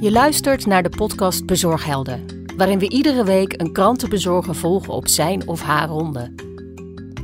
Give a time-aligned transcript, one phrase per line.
[0.00, 5.48] Je luistert naar de podcast Bezorghelden, waarin we iedere week een krantenbezorger volgen op zijn
[5.48, 6.32] of haar ronde.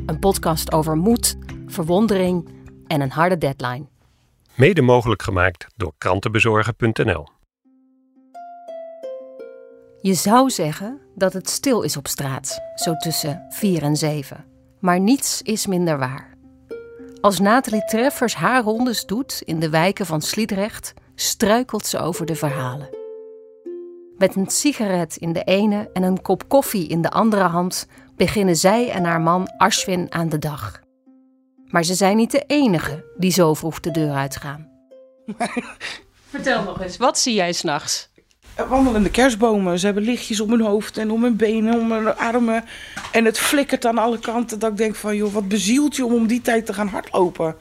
[0.07, 1.37] Een podcast over moed,
[1.67, 2.49] verwondering
[2.87, 3.87] en een harde deadline.
[4.55, 7.27] Mede mogelijk gemaakt door krantenbezorger.nl.
[10.01, 14.45] Je zou zeggen dat het stil is op straat, zo tussen 4 en 7.
[14.81, 16.35] Maar niets is minder waar.
[17.21, 22.35] Als Nathalie Treffers haar rondes doet in de wijken van Sliedrecht, struikelt ze over de
[22.35, 22.89] verhalen.
[24.19, 27.87] Met een sigaret in de ene en een kop koffie in de andere hand
[28.17, 30.81] beginnen zij en haar man Ashwin aan de dag.
[31.67, 34.69] Maar ze zijn niet de enige die zo vroeg de deur uitgaan.
[36.31, 38.15] Vertel nog eens, wat zie jij s'nachts?
[38.65, 39.79] wandelende kerstbomen.
[39.79, 42.65] Ze hebben lichtjes om hun hoofd en om hun benen, om hun armen.
[43.13, 44.59] En het flikkert aan alle kanten.
[44.59, 47.57] Dat ik denk van, joh, wat bezielt je om om die tijd te gaan hardlopen?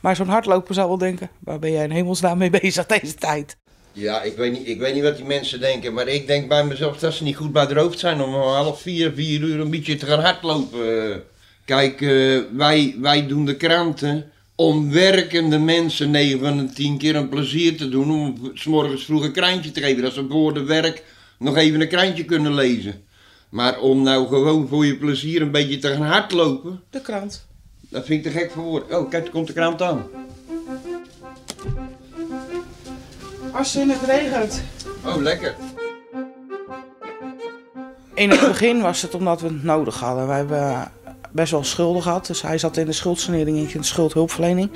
[0.00, 3.56] Maar zo'n hardloper zou wel denken, waar ben jij in hemelsnaam mee bezig deze tijd?
[3.92, 6.64] Ja, ik weet, niet, ik weet niet wat die mensen denken, maar ik denk bij
[6.64, 9.70] mezelf dat ze niet goed bij de hoofd zijn om half vier, vier uur een
[9.70, 11.22] beetje te gaan hardlopen.
[11.64, 17.16] Kijk, uh, wij, wij doen de kranten om werkende mensen 9 van de 10 keer
[17.16, 20.02] een plezier te doen om s morgens vroeg een krantje te geven.
[20.02, 21.04] Dat ze voor de werk
[21.38, 23.04] nog even een krantje kunnen lezen.
[23.48, 26.82] Maar om nou gewoon voor je plezier een beetje te gaan hardlopen.
[26.90, 27.46] De krant.
[27.88, 28.94] Dat vind ik te gek voor woord.
[28.94, 30.06] Oh, kijk, er komt de krant aan.
[33.52, 34.62] Als in het regent.
[35.04, 35.54] Oh, lekker.
[38.14, 40.26] In het begin was het omdat we het nodig hadden.
[40.26, 40.92] We hebben
[41.30, 42.26] best wel schulden gehad.
[42.26, 44.70] Dus hij zat in de schuldsanering in de schuldhulpverlening.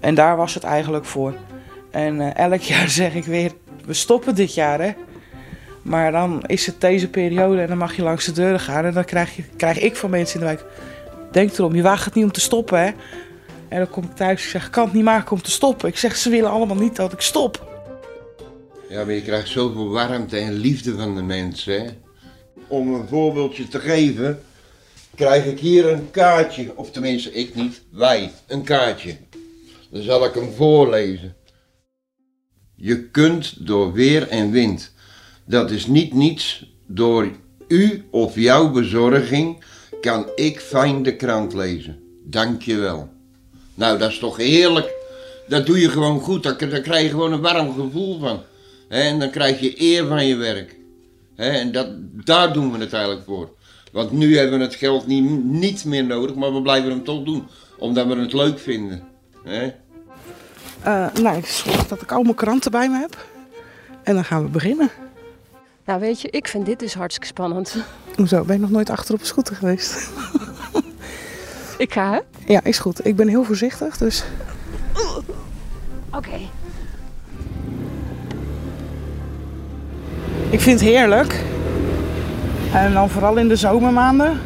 [0.00, 1.34] En daar was het eigenlijk voor.
[1.90, 3.52] En uh, elk jaar zeg ik weer,
[3.84, 4.92] we stoppen dit jaar hè.
[5.82, 8.84] Maar dan is het deze periode en dan mag je langs de deuren gaan.
[8.84, 10.64] En dan krijg, je, krijg ik van mensen in de wijk,
[11.34, 12.90] denk erom, je waagt het niet om te stoppen hè.
[13.68, 15.88] En dan kom ik thuis, ik zeg, ik kan het niet maken om te stoppen.
[15.88, 17.72] Ik zeg, ze willen allemaal niet dat ik stop.
[18.88, 22.02] Ja, maar je krijgt zoveel warmte en liefde van de mensen.
[22.66, 24.42] Om een voorbeeldje te geven,
[25.14, 29.16] krijg ik hier een kaartje, of tenminste ik niet, wij, een kaartje.
[29.90, 31.34] Dan zal ik hem voorlezen.
[32.74, 34.92] Je kunt door weer en wind.
[35.44, 36.72] Dat is niet niets.
[36.86, 37.30] Door
[37.68, 39.64] u of jouw bezorging
[40.04, 41.98] kan ik fijn de krant lezen.
[42.24, 43.08] Dank je wel.
[43.74, 44.94] Nou, dat is toch heerlijk.
[45.48, 46.42] Dat doe je gewoon goed.
[46.42, 48.42] Daar, krijg je gewoon een warm gevoel van.
[48.88, 50.76] en dan krijg je eer van je werk.
[51.36, 51.88] en dat,
[52.24, 53.48] daar doen we het eigenlijk voor.
[53.92, 57.24] Want nu hebben we het geld niet, niet meer nodig, maar we blijven hem toch
[57.24, 57.46] doen.
[57.78, 59.02] Omdat we het leuk vinden.
[59.46, 63.26] Uh, nou, ik zorg dat ik al mijn kranten bij me heb.
[64.02, 64.90] En dan gaan we beginnen.
[65.86, 67.76] Nou, weet je, ik vind dit dus hartstikke spannend.
[68.16, 68.44] Hoezo?
[68.44, 70.10] Ben je nog nooit achter op een scooter geweest?
[71.78, 72.18] ik ga, hè?
[72.52, 73.06] Ja, is goed.
[73.06, 74.24] Ik ben heel voorzichtig, dus...
[76.10, 76.36] Oké.
[80.50, 81.42] Ik vind het heerlijk
[82.72, 84.40] en dan vooral in de zomermaanden.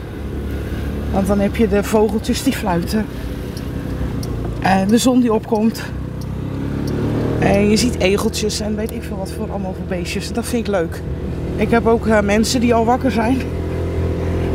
[1.13, 3.07] Want dan heb je de vogeltjes die fluiten.
[4.61, 5.83] En de zon die opkomt.
[7.41, 10.33] En je ziet egeltjes en weet ik veel wat voor allemaal voor beestjes.
[10.33, 11.01] Dat vind ik leuk.
[11.57, 13.41] Ik heb ook uh, mensen die al wakker zijn.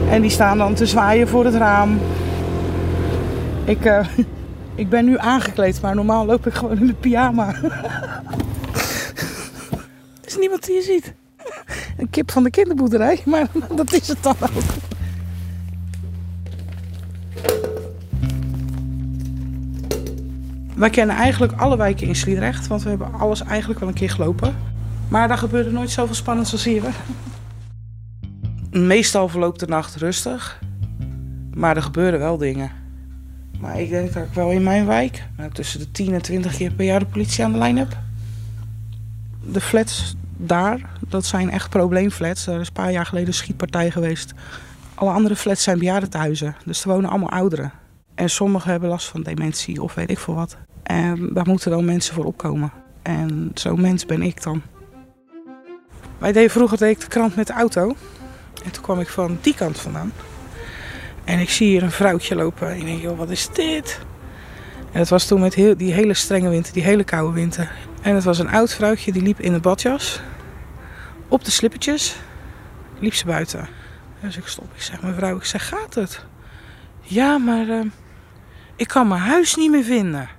[0.10, 2.00] En die staan dan te zwaaien voor het raam.
[3.66, 4.08] Ik, uh,
[4.76, 7.48] ik ben nu aangekleed, maar normaal loop ik gewoon in de pyjama.
[10.22, 11.14] er is niemand die je ziet
[11.98, 14.64] een kip van de kinderboerderij, maar dat is het dan ook.
[20.76, 24.10] Wij kennen eigenlijk alle wijken in Sliedrecht, want we hebben alles eigenlijk wel een keer
[24.10, 24.56] gelopen.
[25.08, 26.84] Maar daar gebeurde nooit zoveel spannend als hier.
[28.72, 30.60] Meestal verloopt de nacht rustig,
[31.54, 32.72] maar er gebeuren wel dingen.
[33.60, 36.56] Maar ik denk dat ik wel in mijn wijk nou, tussen de 10 en 20
[36.56, 37.98] keer per jaar de politie aan de lijn heb.
[39.44, 42.48] De flats daar, dat zijn echt probleemflats.
[42.48, 44.34] Er is een paar jaar geleden een schietpartij geweest.
[44.96, 46.56] Alle andere flats zijn bejaardentehuizen.
[46.66, 47.72] Dus er wonen allemaal ouderen.
[48.16, 50.58] En sommigen hebben last van dementie of weet ik veel wat.
[50.84, 52.72] En daar moeten dan mensen voor opkomen.
[53.02, 54.62] En zo'n mens ben ik dan.
[56.18, 57.96] Wij deden vroeger deed ik de krant met de auto.
[58.64, 60.12] En toen kwam ik van die kant vandaan.
[61.24, 62.70] En ik zie hier een vrouwtje lopen.
[62.70, 64.00] En ik denk, joh, wat is dit?
[64.92, 67.72] En het was toen met heel, die hele strenge winter, die hele koude winter.
[68.02, 70.22] En het was een oud vrouwtje die liep in een badjas.
[71.28, 72.16] Op de slippertjes
[73.00, 73.68] liep ze buiten.
[74.22, 74.68] Dus ik stop.
[74.76, 76.26] Ik zeg, mevrouw, ik zeg, gaat het?
[77.02, 77.82] Ja, maar uh,
[78.84, 80.30] ik kan mijn huis niet meer vinden.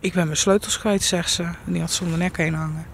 [0.00, 1.42] Ik ben mijn sleutels kwijt, zegt ze.
[1.42, 2.86] En die had ze om de nek heen hangen.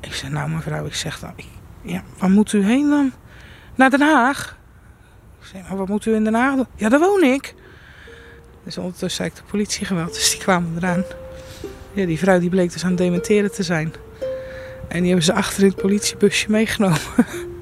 [0.00, 1.34] Ik zeg, nou mevrouw, ik zeg dan,
[1.82, 3.12] ja, waar moet u heen dan?
[3.74, 4.58] Naar Den Haag?
[5.40, 6.66] Ik zeg, maar wat moet u in Den Haag doen?
[6.76, 7.54] Ja, daar woon ik.
[8.64, 11.04] Dus ondertussen zei ik de politie geweld, dus die kwamen eraan.
[11.92, 13.92] Ja, die vrouw die bleek dus aan het dementeren te zijn.
[14.88, 16.98] En die hebben ze achter in het politiebusje meegenomen.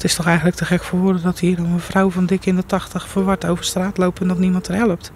[0.00, 2.56] het is toch eigenlijk te gek voor woorden dat hier een vrouw van dik in
[2.56, 5.12] de tachtig verward over straat loopt en dat niemand er helpt.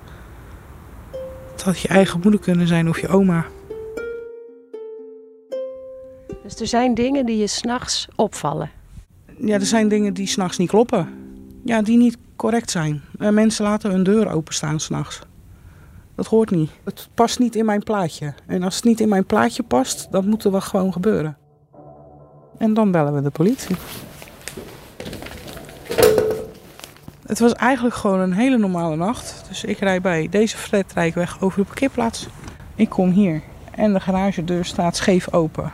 [1.52, 3.46] Het had je eigen moeder kunnen zijn of je oma.
[6.42, 8.70] Dus er zijn dingen die je s'nachts opvallen.
[9.38, 11.08] Ja, er zijn dingen die s'nachts niet kloppen.
[11.64, 13.02] Ja, die niet correct zijn.
[13.18, 15.20] Uh, mensen laten hun deur openstaan s'nachts.
[16.14, 16.70] Dat hoort niet.
[16.84, 18.34] Het past niet in mijn plaatje.
[18.46, 21.36] En als het niet in mijn plaatje past, dan moet er wel gewoon gebeuren.
[22.58, 23.76] En dan bellen we de politie.
[27.26, 29.44] Het was eigenlijk gewoon een hele normale nacht.
[29.48, 30.94] Dus ik rijd bij deze flat
[31.40, 32.28] over de parkeerplaats.
[32.74, 35.72] Ik kom hier en de garagedeur staat scheef open.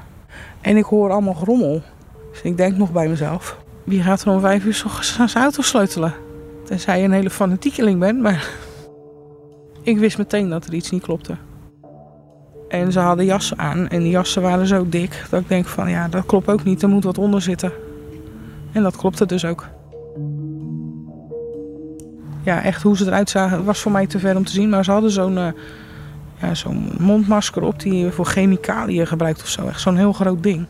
[0.61, 1.83] En ik hoor allemaal gerommel.
[2.31, 3.59] Dus ik denk nog bij mezelf.
[3.85, 6.15] Wie gaat er om vijf uur zijn auto sleutelen?
[6.65, 8.49] Tenzij je een hele fanatiekeling bent, maar...
[9.83, 11.37] Ik wist meteen dat er iets niet klopte.
[12.69, 15.91] En ze hadden jassen aan en die jassen waren zo dik dat ik denk van
[15.91, 17.73] ja, dat klopt ook niet, er moet wat onder zitten.
[18.73, 19.69] En dat klopte dus ook.
[22.43, 24.85] Ja, echt hoe ze eruit zagen was voor mij te ver om te zien, maar
[24.85, 25.47] ze hadden zo'n uh,
[26.41, 29.67] ja, zo'n mondmasker op die je voor chemicaliën gebruikt of zo.
[29.67, 30.67] Echt zo'n heel groot ding.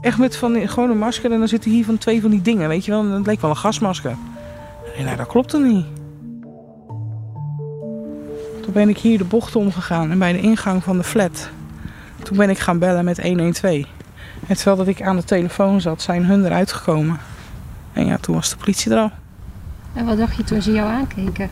[0.00, 2.68] Echt met van gewoon een masker en dan zitten hier van twee van die dingen,
[2.68, 3.00] weet je wel.
[3.00, 4.16] En het leek wel een gasmasker.
[4.96, 5.86] En nou, dat klopte niet.
[8.62, 11.48] Toen ben ik hier de bocht omgegaan en bij de ingang van de flat.
[12.22, 13.84] Toen ben ik gaan bellen met 112.
[14.46, 17.18] En terwijl dat ik aan de telefoon zat, zijn hun eruit gekomen.
[17.92, 19.10] En ja, toen was de politie er al.
[19.94, 21.50] En wat dacht je toen ze jou aankeken?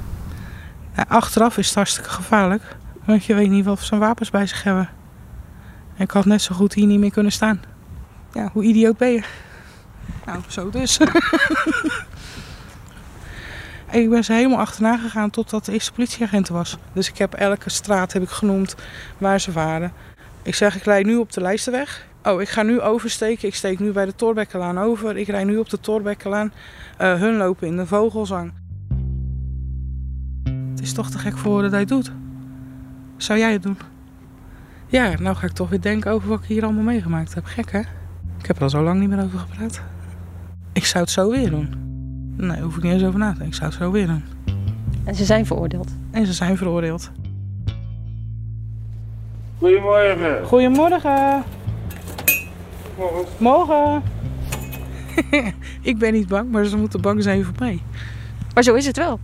[1.09, 2.77] Achteraf is het hartstikke gevaarlijk.
[3.05, 4.89] Want je weet niet wat ze wapens bij zich hebben.
[5.97, 7.63] En ik had net zo goed hier niet meer kunnen staan.
[8.33, 9.23] Ja, hoe idioot ben je?
[10.27, 10.99] Nou, zo dus.
[13.91, 16.79] ik ben ze helemaal achterna gegaan totdat de eerste politieagent was.
[16.93, 18.75] Dus ik heb elke straat heb ik genoemd
[19.19, 19.93] waar ze waren.
[20.43, 22.07] Ik zeg, ik rijd nu op de Lijstenweg.
[22.25, 23.49] Oh, ik ga nu oversteken.
[23.49, 25.17] Ik steek nu bij de Torbekkelaan over.
[25.17, 26.53] Ik rijd nu op de Torbekkelaan.
[27.01, 28.53] Uh, hun lopen in de vogelzang.
[30.71, 32.13] Het is toch te gek voor woorden dat hij doet.
[33.17, 33.77] Zou jij het doen?
[34.87, 37.45] Ja, nou ga ik toch weer denken over wat ik hier allemaal meegemaakt heb.
[37.45, 37.81] Gek, hè?
[38.39, 39.83] Ik heb er al zo lang niet meer over gepraat.
[40.73, 41.75] Ik zou het zo weer doen.
[42.37, 43.47] Nee, hoef ik niet eens over na te denken.
[43.47, 44.25] Ik zou het zo weer doen.
[45.05, 45.91] En ze zijn veroordeeld?
[46.11, 47.11] En ze zijn veroordeeld.
[49.59, 50.45] Goedemorgen.
[50.45, 51.43] Goedemorgen.
[52.97, 53.25] Morgen.
[53.39, 54.03] Morgen.
[55.91, 57.83] ik ben niet bang, maar ze moeten bang zijn voor mij.
[58.55, 59.21] Maar zo is het wel.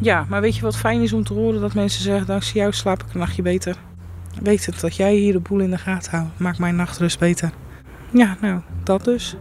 [0.00, 2.72] Ja, maar weet je wat fijn is om te horen dat mensen zeggen: dankzij jou
[2.72, 3.76] slaap ik een nachtje beter.
[4.42, 7.52] Weet het, dat jij hier de boel in de gaten houdt, maakt mijn nachtrust beter.
[8.10, 9.36] Ja, nou, dat dus.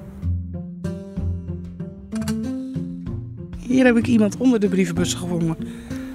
[3.57, 5.57] Hier heb ik iemand onder de brievenbus gevonden.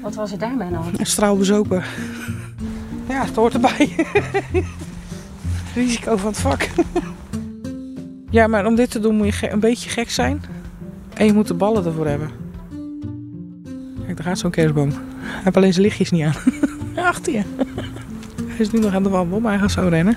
[0.02, 0.92] Wat was er daarmee aan?
[0.96, 1.82] Een straal bezopen.
[3.08, 4.06] Ja, het hoort erbij.
[5.74, 6.68] Risico van het vak.
[8.30, 10.42] Ja, maar om dit te doen moet je een beetje gek zijn.
[11.14, 12.30] En je moet de ballen ervoor hebben.
[14.04, 14.90] Kijk, daar gaat zo'n kerstboom.
[14.90, 16.34] Hij heeft alleen zijn lichtjes niet aan.
[17.04, 17.42] Achter je.
[18.46, 20.16] Hij is nu nog aan de wandel, maar hij gaat zo rennen.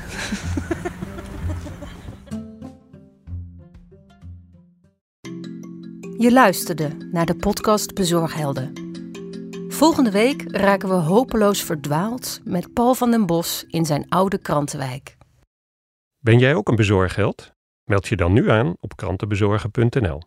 [6.18, 8.74] Je luisterde naar de podcast Bezorghelden.
[9.70, 15.18] Volgende week raken we hopeloos verdwaald met Paul van den Bos in zijn oude krantenwijk.
[16.20, 17.54] Ben jij ook een bezorgheld?
[17.84, 20.22] Meld je dan nu aan op krantenbezorgen.nl.